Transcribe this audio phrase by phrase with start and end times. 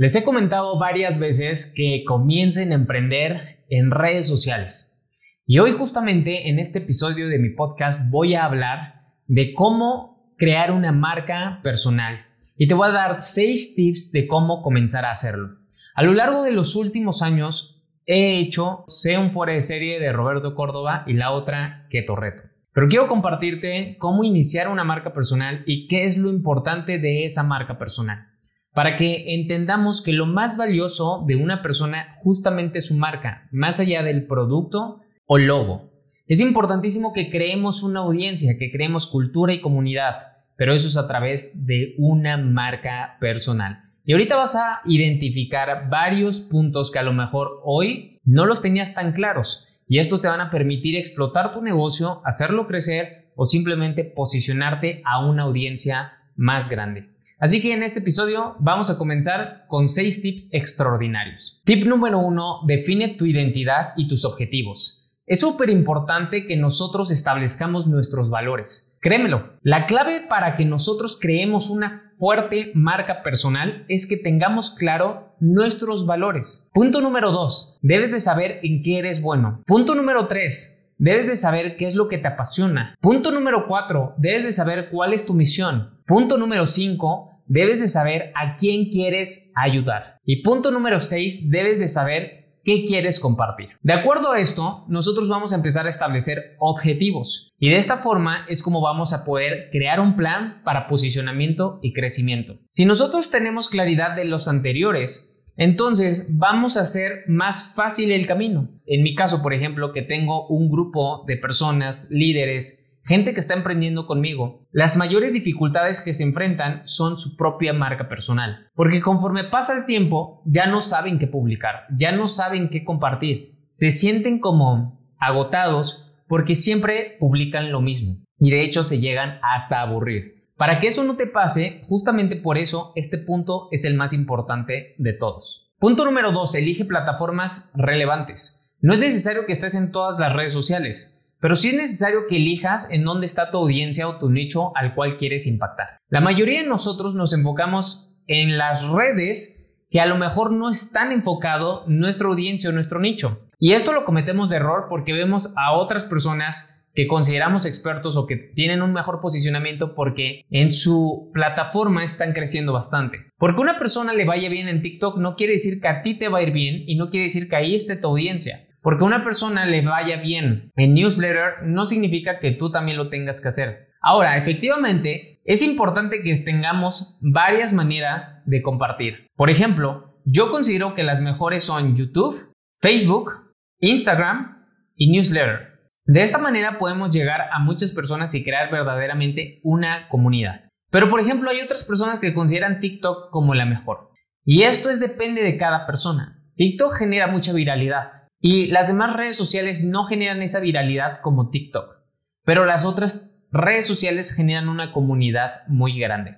[0.00, 5.04] Les he comentado varias veces que comiencen a emprender en redes sociales.
[5.44, 10.70] Y hoy justamente en este episodio de mi podcast voy a hablar de cómo crear
[10.70, 12.24] una marca personal.
[12.56, 15.56] Y te voy a dar seis tips de cómo comenzar a hacerlo.
[15.96, 20.12] A lo largo de los últimos años he hecho Sé un fuera de serie de
[20.12, 22.42] Roberto Córdoba y la otra Keto Reto.
[22.72, 27.42] Pero quiero compartirte cómo iniciar una marca personal y qué es lo importante de esa
[27.42, 28.37] marca personal
[28.72, 33.80] para que entendamos que lo más valioso de una persona justamente es su marca, más
[33.80, 35.90] allá del producto o logo.
[36.26, 40.16] Es importantísimo que creemos una audiencia, que creemos cultura y comunidad,
[40.56, 43.84] pero eso es a través de una marca personal.
[44.04, 48.94] Y ahorita vas a identificar varios puntos que a lo mejor hoy no los tenías
[48.94, 54.04] tan claros y estos te van a permitir explotar tu negocio, hacerlo crecer o simplemente
[54.04, 57.08] posicionarte a una audiencia más grande.
[57.40, 61.62] Así que en este episodio vamos a comenzar con 6 tips extraordinarios.
[61.64, 65.08] Tip número 1, define tu identidad y tus objetivos.
[65.24, 68.96] Es súper importante que nosotros establezcamos nuestros valores.
[69.00, 75.36] Créemelo, la clave para que nosotros creemos una fuerte marca personal es que tengamos claro
[75.38, 76.68] nuestros valores.
[76.74, 79.62] Punto número 2, debes de saber en qué eres bueno.
[79.64, 82.96] Punto número 3, Debes de saber qué es lo que te apasiona.
[83.00, 84.14] Punto número 4.
[84.16, 85.90] Debes de saber cuál es tu misión.
[86.08, 90.18] Punto número 5, debes de saber a quién quieres ayudar.
[90.24, 93.70] Y punto número 6, debes de saber qué quieres compartir.
[93.82, 97.54] De acuerdo a esto, nosotros vamos a empezar a establecer objetivos.
[97.58, 101.94] Y de esta forma es como vamos a poder crear un plan para posicionamiento y
[101.94, 102.58] crecimiento.
[102.70, 108.68] Si nosotros tenemos claridad de los anteriores, entonces vamos a hacer más fácil el camino.
[108.86, 113.54] En mi caso, por ejemplo, que tengo un grupo de personas, líderes, gente que está
[113.54, 118.68] emprendiendo conmigo, las mayores dificultades que se enfrentan son su propia marca personal.
[118.74, 123.58] Porque conforme pasa el tiempo, ya no saben qué publicar, ya no saben qué compartir.
[123.70, 128.18] Se sienten como agotados porque siempre publican lo mismo.
[128.38, 130.38] Y de hecho se llegan hasta a aburrir.
[130.56, 134.94] Para que eso no te pase, justamente por eso este punto es el más importante
[134.98, 135.72] de todos.
[135.78, 136.54] Punto número 2.
[136.56, 138.68] Elige plataformas relevantes.
[138.80, 141.17] No es necesario que estés en todas las redes sociales.
[141.40, 144.94] Pero sí es necesario que elijas en dónde está tu audiencia o tu nicho al
[144.94, 145.98] cual quieres impactar.
[146.08, 149.58] La mayoría de nosotros nos enfocamos en las redes
[149.90, 153.48] que a lo mejor no están enfocado nuestra audiencia o nuestro nicho.
[153.58, 158.26] Y esto lo cometemos de error porque vemos a otras personas que consideramos expertos o
[158.26, 163.18] que tienen un mejor posicionamiento porque en su plataforma están creciendo bastante.
[163.38, 166.28] Porque una persona le vaya bien en TikTok no quiere decir que a ti te
[166.28, 168.67] va a ir bien y no quiere decir que ahí esté tu audiencia.
[168.82, 173.40] Porque una persona le vaya bien en newsletter no significa que tú también lo tengas
[173.40, 173.88] que hacer.
[174.00, 179.26] Ahora, efectivamente, es importante que tengamos varias maneras de compartir.
[179.36, 183.32] Por ejemplo, yo considero que las mejores son YouTube, Facebook,
[183.80, 185.78] Instagram y newsletter.
[186.04, 190.70] De esta manera podemos llegar a muchas personas y crear verdaderamente una comunidad.
[190.90, 194.10] Pero por ejemplo, hay otras personas que consideran TikTok como la mejor.
[194.44, 196.42] Y esto es depende de cada persona.
[196.56, 198.17] TikTok genera mucha viralidad.
[198.40, 201.96] Y las demás redes sociales no generan esa viralidad como TikTok,
[202.44, 206.36] pero las otras redes sociales generan una comunidad muy grande.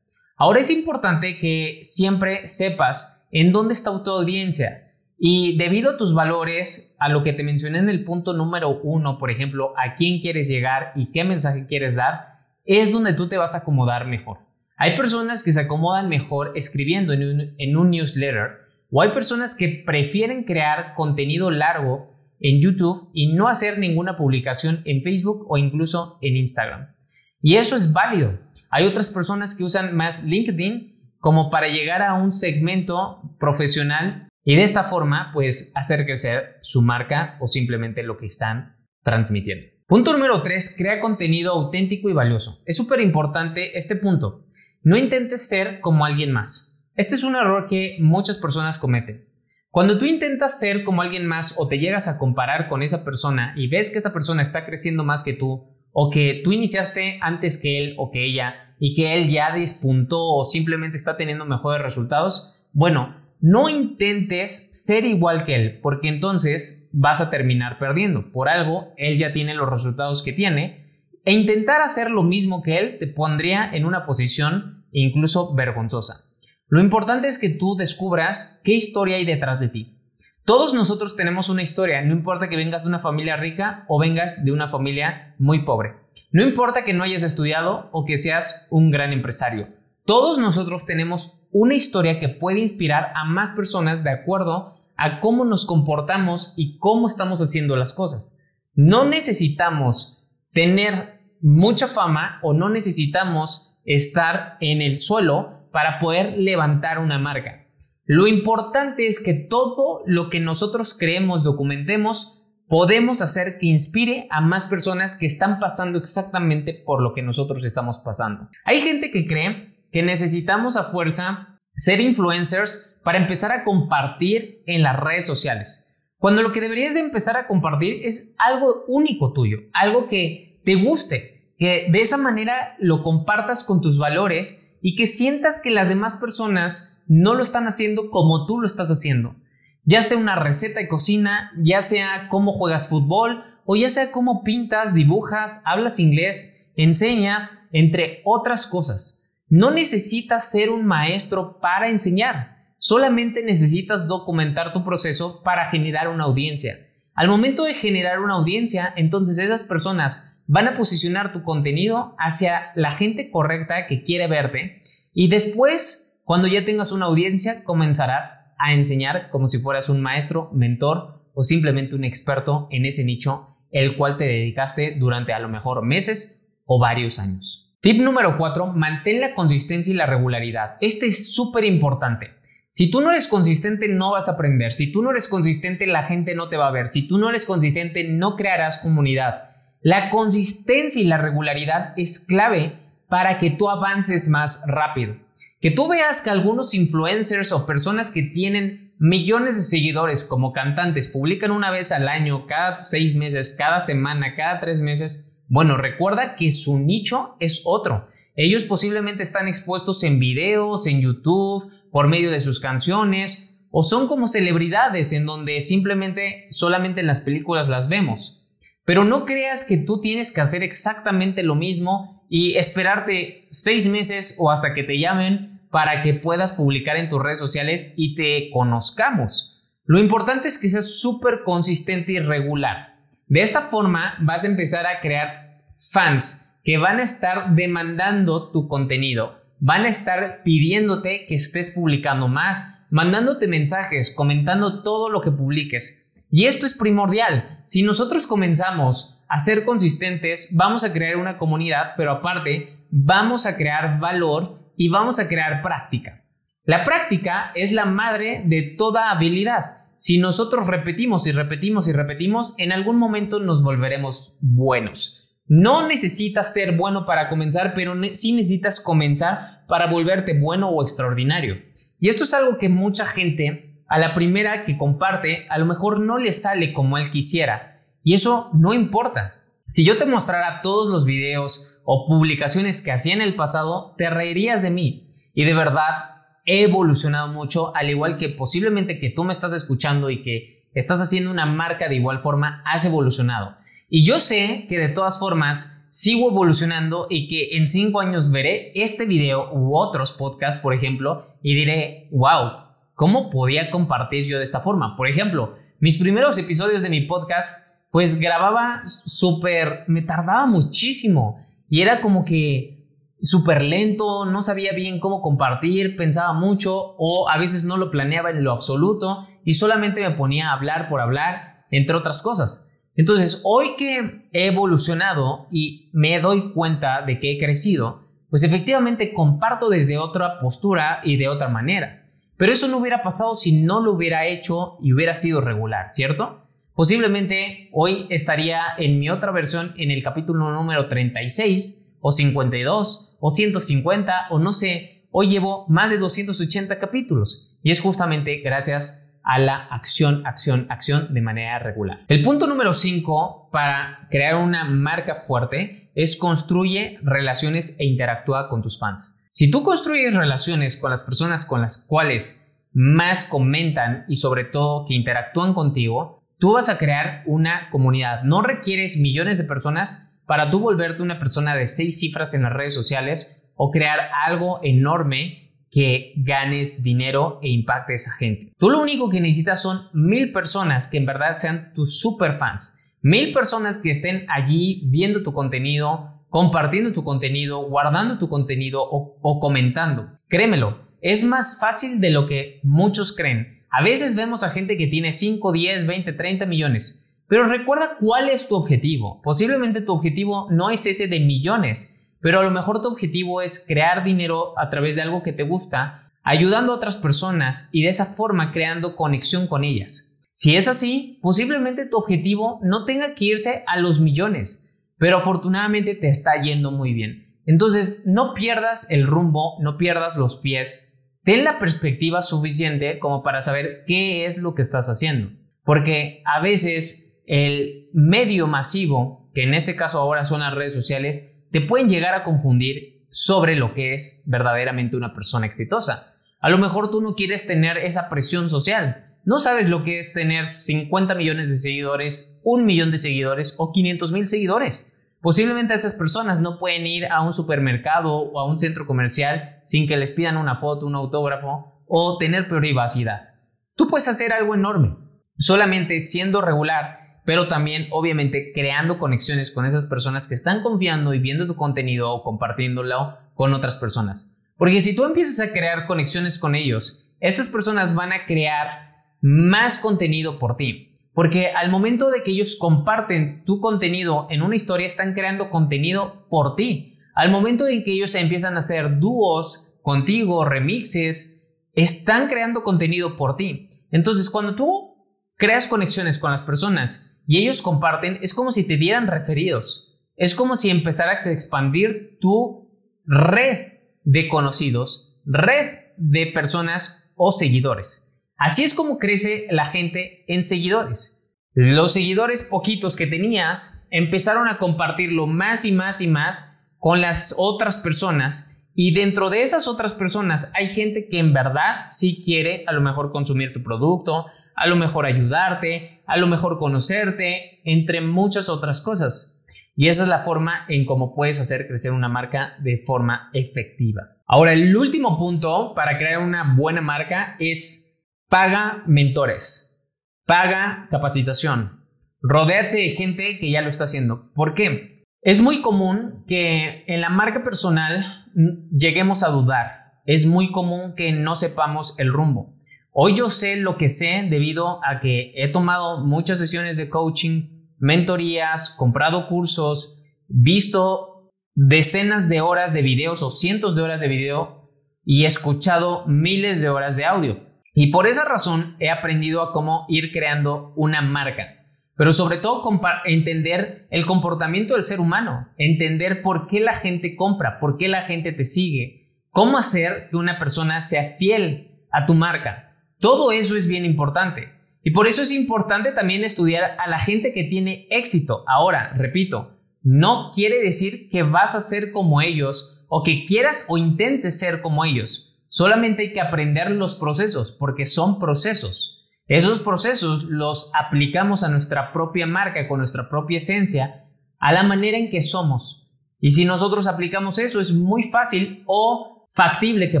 [0.36, 6.14] Ahora es importante que siempre sepas en dónde está tu audiencia y debido a tus
[6.14, 10.20] valores, a lo que te mencioné en el punto número uno, por ejemplo, a quién
[10.20, 14.38] quieres llegar y qué mensaje quieres dar, es donde tú te vas a acomodar mejor.
[14.76, 18.61] Hay personas que se acomodan mejor escribiendo en un, en un newsletter
[18.92, 24.82] o hay personas que prefieren crear contenido largo en YouTube y no hacer ninguna publicación
[24.84, 26.94] en Facebook o incluso en Instagram.
[27.40, 28.38] Y eso es válido.
[28.70, 34.56] Hay otras personas que usan más LinkedIn como para llegar a un segmento profesional y
[34.56, 39.68] de esta forma pues hacer crecer su marca o simplemente lo que están transmitiendo.
[39.86, 42.62] Punto número 3, crea contenido auténtico y valioso.
[42.66, 44.46] Es súper importante este punto.
[44.82, 46.71] No intentes ser como alguien más.
[46.94, 49.24] Este es un error que muchas personas cometen.
[49.70, 53.54] Cuando tú intentas ser como alguien más o te llegas a comparar con esa persona
[53.56, 57.58] y ves que esa persona está creciendo más que tú o que tú iniciaste antes
[57.58, 61.80] que él o que ella y que él ya despuntó o simplemente está teniendo mejores
[61.82, 68.30] resultados, bueno, no intentes ser igual que él porque entonces vas a terminar perdiendo.
[68.32, 70.84] Por algo, él ya tiene los resultados que tiene
[71.24, 76.31] e intentar hacer lo mismo que él te pondría en una posición incluso vergonzosa.
[76.72, 79.98] Lo importante es que tú descubras qué historia hay detrás de ti.
[80.46, 84.42] Todos nosotros tenemos una historia, no importa que vengas de una familia rica o vengas
[84.42, 85.96] de una familia muy pobre.
[86.30, 89.68] No importa que no hayas estudiado o que seas un gran empresario.
[90.06, 95.44] Todos nosotros tenemos una historia que puede inspirar a más personas de acuerdo a cómo
[95.44, 98.40] nos comportamos y cómo estamos haciendo las cosas.
[98.74, 106.98] No necesitamos tener mucha fama o no necesitamos estar en el suelo para poder levantar
[106.98, 107.66] una marca.
[108.04, 114.40] Lo importante es que todo lo que nosotros creemos, documentemos, podemos hacer que inspire a
[114.40, 118.48] más personas que están pasando exactamente por lo que nosotros estamos pasando.
[118.64, 124.82] Hay gente que cree que necesitamos a fuerza ser influencers para empezar a compartir en
[124.82, 125.94] las redes sociales.
[126.18, 130.76] Cuando lo que deberías de empezar a compartir es algo único tuyo, algo que te
[130.76, 135.88] guste, que de esa manera lo compartas con tus valores y que sientas que las
[135.88, 139.36] demás personas no lo están haciendo como tú lo estás haciendo
[139.84, 144.44] ya sea una receta de cocina, ya sea cómo juegas fútbol o ya sea cómo
[144.44, 149.30] pintas, dibujas, hablas inglés, enseñas, entre otras cosas.
[149.48, 156.24] No necesitas ser un maestro para enseñar, solamente necesitas documentar tu proceso para generar una
[156.24, 156.88] audiencia.
[157.14, 162.72] Al momento de generar una audiencia, entonces esas personas van a posicionar tu contenido hacia
[162.74, 168.72] la gente correcta que quiere verte y después, cuando ya tengas una audiencia, comenzarás a
[168.72, 173.96] enseñar como si fueras un maestro, mentor o simplemente un experto en ese nicho el
[173.96, 177.74] cual te dedicaste durante a lo mejor meses o varios años.
[177.80, 180.76] Tip número 4, mantén la consistencia y la regularidad.
[180.80, 182.30] Este es súper importante.
[182.68, 184.72] Si tú no eres consistente, no vas a aprender.
[184.72, 186.88] Si tú no eres consistente, la gente no te va a ver.
[186.88, 189.51] Si tú no eres consistente, no crearás comunidad.
[189.82, 195.16] La consistencia y la regularidad es clave para que tú avances más rápido.
[195.60, 201.08] Que tú veas que algunos influencers o personas que tienen millones de seguidores como cantantes
[201.08, 205.34] publican una vez al año, cada seis meses, cada semana, cada tres meses.
[205.48, 208.08] Bueno, recuerda que su nicho es otro.
[208.36, 214.06] Ellos posiblemente están expuestos en videos, en YouTube, por medio de sus canciones, o son
[214.06, 218.41] como celebridades en donde simplemente solamente en las películas las vemos.
[218.84, 224.36] Pero no creas que tú tienes que hacer exactamente lo mismo y esperarte seis meses
[224.38, 228.50] o hasta que te llamen para que puedas publicar en tus redes sociales y te
[228.52, 229.52] conozcamos.
[229.84, 232.96] Lo importante es que seas súper consistente y regular.
[233.26, 238.68] De esta forma vas a empezar a crear fans que van a estar demandando tu
[238.68, 245.30] contenido, van a estar pidiéndote que estés publicando más, mandándote mensajes, comentando todo lo que
[245.30, 246.01] publiques.
[246.32, 247.62] Y esto es primordial.
[247.66, 253.56] Si nosotros comenzamos a ser consistentes, vamos a crear una comunidad, pero aparte vamos a
[253.56, 256.24] crear valor y vamos a crear práctica.
[256.64, 259.82] La práctica es la madre de toda habilidad.
[259.98, 265.36] Si nosotros repetimos y repetimos y repetimos, en algún momento nos volveremos buenos.
[265.46, 271.60] No necesitas ser bueno para comenzar, pero sí necesitas comenzar para volverte bueno o extraordinario.
[272.00, 276.00] Y esto es algo que mucha gente, a la primera que comparte, a lo mejor
[276.00, 277.82] no le sale como él quisiera.
[278.02, 279.34] Y eso no importa.
[279.66, 284.08] Si yo te mostrara todos los videos o publicaciones que hacía en el pasado, te
[284.08, 285.14] reirías de mí.
[285.34, 290.08] Y de verdad, he evolucionado mucho, al igual que posiblemente que tú me estás escuchando
[290.08, 293.58] y que estás haciendo una marca de igual forma, has evolucionado.
[293.90, 298.72] Y yo sé que de todas formas sigo evolucionando y que en cinco años veré
[298.74, 302.61] este video u otros podcasts, por ejemplo, y diré, wow,
[302.94, 304.96] ¿cómo podía compartir yo de esta forma?
[304.96, 311.82] Por ejemplo, mis primeros episodios de mi podcast pues grababa súper, me tardaba muchísimo y
[311.82, 312.88] era como que
[313.20, 318.30] súper lento, no sabía bien cómo compartir, pensaba mucho o a veces no lo planeaba
[318.30, 322.72] en lo absoluto y solamente me ponía a hablar por hablar, entre otras cosas.
[322.96, 329.12] Entonces, hoy que he evolucionado y me doy cuenta de que he crecido, pues efectivamente
[329.12, 332.01] comparto desde otra postura y de otra manera.
[332.36, 336.42] Pero eso no hubiera pasado si no lo hubiera hecho y hubiera sido regular, ¿cierto?
[336.74, 343.30] Posiblemente hoy estaría en mi otra versión en el capítulo número 36 o 52 o
[343.30, 349.38] 150 o no sé, hoy llevo más de 280 capítulos y es justamente gracias a
[349.38, 352.00] la acción, acción, acción de manera regular.
[352.08, 358.62] El punto número 5 para crear una marca fuerte es construye relaciones e interactúa con
[358.62, 359.21] tus fans.
[359.32, 364.86] Si tú construyes relaciones con las personas con las cuales más comentan y sobre todo
[364.86, 368.24] que interactúan contigo, Tú vas a crear una comunidad.
[368.24, 372.52] No requieres millones de personas para tú volverte una persona de seis cifras en las
[372.52, 378.50] redes sociales o crear algo enorme que ganes dinero e impacte a esa gente.
[378.58, 382.76] Tú lo único que necesitas son mil personas que en verdad sean tus super fans.
[383.02, 389.38] Mil personas que estén allí viendo tu contenido compartiendo tu contenido, guardando tu contenido o,
[389.38, 390.18] comentando.
[390.28, 393.62] Créemelo, es más fácil de lo que muchos creen.
[393.70, 398.28] A veces vemos a gente que tiene 5, 10, 20, 30 millones pero recuerda cuál
[398.28, 399.22] es tu objetivo.
[399.22, 403.64] Posiblemente tu objetivo no es ese de millones, pero a lo mejor tu objetivo es
[403.66, 407.88] crear dinero a través de algo que te gusta, ayudando a otras personas y de
[407.88, 410.14] esa forma creando conexión con ellas.
[410.30, 414.70] Si es así, posiblemente tu objetivo no tenga que irse a los millones,
[415.02, 417.34] pero afortunadamente te está yendo muy bien.
[417.44, 423.42] Entonces, no pierdas el rumbo, no pierdas los pies, ten la perspectiva suficiente como para
[423.42, 425.32] saber qué es lo que estás haciendo.
[425.64, 431.44] Porque a veces el medio masivo, que en este caso ahora son las redes sociales,
[431.50, 436.14] te pueden llegar a confundir sobre lo que es verdaderamente una persona exitosa.
[436.38, 439.12] A lo mejor tú no quieres tener esa presión social.
[439.24, 443.72] No sabes lo que es tener 50 millones de seguidores, un millón de seguidores o
[443.72, 444.91] 500 mil seguidores.
[445.22, 449.88] Posiblemente esas personas no pueden ir a un supermercado o a un centro comercial sin
[449.88, 453.30] que les pidan una foto, un autógrafo o tener privacidad.
[453.76, 454.96] Tú puedes hacer algo enorme,
[455.38, 461.18] solamente siendo regular pero también obviamente creando conexiones con esas personas que están confiando y
[461.18, 464.36] viendo tu contenido o compartiéndolo con otras personas.
[464.56, 469.78] Porque si tú empiezas a crear conexiones con ellos, estas personas van a crear más
[469.78, 470.91] contenido por ti.
[471.14, 476.26] Porque al momento de que ellos comparten tu contenido en una historia, están creando contenido
[476.28, 476.98] por ti.
[477.14, 483.36] Al momento en que ellos empiezan a hacer dúos contigo, remixes, están creando contenido por
[483.36, 483.70] ti.
[483.90, 484.92] Entonces, cuando tú
[485.36, 489.98] creas conexiones con las personas y ellos comparten, es como si te dieran referidos.
[490.16, 492.70] Es como si empezaras a expandir tu
[493.04, 493.72] red
[494.04, 498.11] de conocidos, red de personas o seguidores.
[498.44, 501.30] Así es como crece la gente en seguidores.
[501.54, 507.36] Los seguidores poquitos que tenías empezaron a compartirlo más y más y más con las
[507.38, 512.64] otras personas y dentro de esas otras personas hay gente que en verdad sí quiere
[512.66, 518.00] a lo mejor consumir tu producto, a lo mejor ayudarte, a lo mejor conocerte, entre
[518.00, 519.40] muchas otras cosas.
[519.76, 524.16] Y esa es la forma en cómo puedes hacer crecer una marca de forma efectiva.
[524.26, 527.91] Ahora, el último punto para crear una buena marca es
[528.32, 529.86] paga mentores,
[530.24, 531.84] paga capacitación,
[532.22, 534.32] rodéate de gente que ya lo está haciendo.
[534.32, 535.04] ¿Por qué?
[535.20, 538.24] Es muy común que en la marca personal
[538.70, 540.00] lleguemos a dudar.
[540.06, 542.56] Es muy común que no sepamos el rumbo.
[542.90, 547.66] Hoy yo sé lo que sé debido a que he tomado muchas sesiones de coaching,
[547.78, 554.70] mentorías, comprado cursos, visto decenas de horas de videos o cientos de horas de video
[555.04, 557.51] y escuchado miles de horas de audio.
[557.74, 561.62] Y por esa razón he aprendido a cómo ir creando una marca.
[561.96, 562.62] Pero sobre todo
[563.04, 568.02] entender el comportamiento del ser humano, entender por qué la gente compra, por qué la
[568.02, 572.74] gente te sigue, cómo hacer que una persona sea fiel a tu marca.
[572.98, 574.52] Todo eso es bien importante.
[574.84, 578.44] Y por eso es importante también estudiar a la gente que tiene éxito.
[578.48, 583.78] Ahora, repito, no quiere decir que vas a ser como ellos o que quieras o
[583.78, 585.31] intentes ser como ellos.
[585.52, 589.06] Solamente hay que aprender los procesos porque son procesos.
[589.26, 594.06] Esos procesos los aplicamos a nuestra propia marca, con nuestra propia esencia,
[594.38, 595.90] a la manera en que somos.
[596.20, 600.00] Y si nosotros aplicamos eso es muy fácil o factible que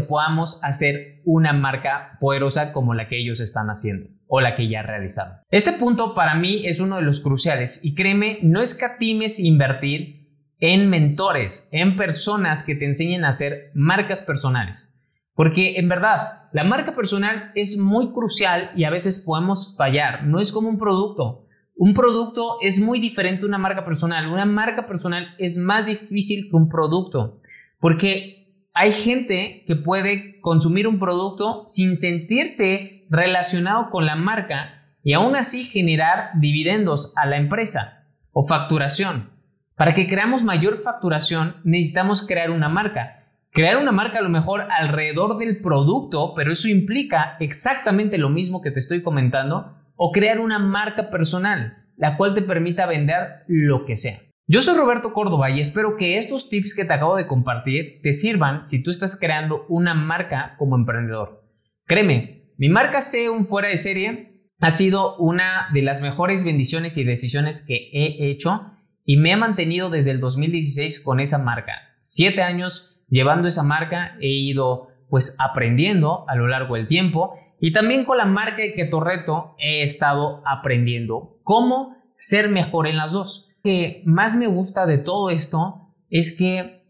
[0.00, 4.80] podamos hacer una marca poderosa como la que ellos están haciendo o la que ya
[4.80, 5.34] realizaron.
[5.50, 10.30] Este punto para mí es uno de los cruciales y créeme, no escatimes invertir
[10.60, 14.91] en mentores, en personas que te enseñen a hacer marcas personales.
[15.34, 20.24] Porque en verdad, la marca personal es muy crucial y a veces podemos fallar.
[20.24, 21.46] No es como un producto.
[21.74, 24.28] Un producto es muy diferente a una marca personal.
[24.28, 27.40] Una marca personal es más difícil que un producto.
[27.80, 28.42] Porque
[28.74, 35.36] hay gente que puede consumir un producto sin sentirse relacionado con la marca y aún
[35.36, 39.30] así generar dividendos a la empresa o facturación.
[39.76, 43.21] Para que creamos mayor facturación necesitamos crear una marca.
[43.54, 48.62] Crear una marca a lo mejor alrededor del producto, pero eso implica exactamente lo mismo
[48.62, 53.84] que te estoy comentando, o crear una marca personal, la cual te permita vender lo
[53.84, 54.20] que sea.
[54.46, 58.14] Yo soy Roberto Córdoba y espero que estos tips que te acabo de compartir te
[58.14, 61.44] sirvan si tú estás creando una marca como emprendedor.
[61.84, 67.04] Créeme, mi marca un fuera de serie ha sido una de las mejores bendiciones y
[67.04, 68.72] decisiones que he hecho
[69.04, 71.72] y me ha mantenido desde el 2016 con esa marca.
[72.02, 77.70] Siete años llevando esa marca he ido pues aprendiendo a lo largo del tiempo y
[77.72, 83.12] también con la marca de Keto Reto he estado aprendiendo cómo ser mejor en las
[83.12, 86.82] dos que más me gusta de todo esto es que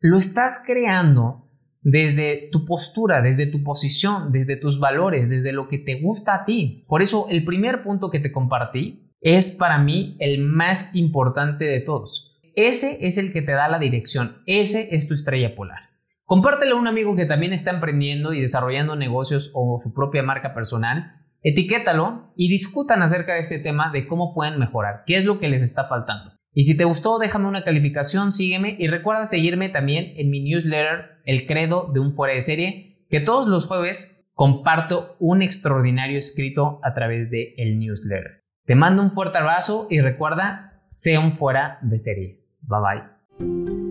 [0.00, 1.48] lo estás creando
[1.82, 6.44] desde tu postura, desde tu posición, desde tus valores, desde lo que te gusta a
[6.44, 6.84] ti.
[6.88, 11.80] Por eso el primer punto que te compartí es para mí el más importante de
[11.80, 12.29] todos.
[12.54, 15.90] Ese es el que te da la dirección, ese es tu estrella polar.
[16.24, 20.54] Compártelo a un amigo que también está emprendiendo y desarrollando negocios o su propia marca
[20.54, 21.16] personal.
[21.42, 25.48] Etiquétalo y discutan acerca de este tema de cómo pueden mejorar, qué es lo que
[25.48, 26.32] les está faltando.
[26.52, 31.20] Y si te gustó, déjame una calificación, sígueme y recuerda seguirme también en mi newsletter
[31.24, 36.80] El Credo de un Fuera de Serie, que todos los jueves comparto un extraordinario escrito
[36.82, 38.44] a través de el newsletter.
[38.66, 42.39] Te mando un fuerte abrazo y recuerda, sea un fuera de serie.
[42.70, 43.89] 拜拜。